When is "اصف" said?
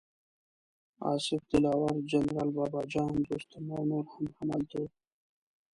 1.11-1.41